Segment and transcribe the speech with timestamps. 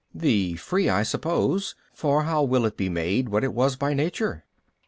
[0.17, 0.53] B.
[0.53, 4.45] The free I suppose: for how will it be made what it was by nature?